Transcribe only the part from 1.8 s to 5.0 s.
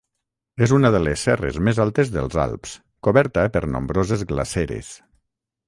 altes dels Alps, coberta per nombroses glaceres.